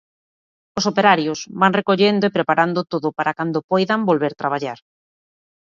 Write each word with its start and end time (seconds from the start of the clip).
Os 0.79 0.87
operarios 0.91 1.39
van 1.61 1.75
recollendo 1.79 2.23
e 2.25 2.35
preparando 2.37 2.87
todo 2.91 3.07
para 3.17 3.35
cando 3.37 3.65
poidan 3.71 4.01
volver 4.09 4.33
traballar. 4.41 4.79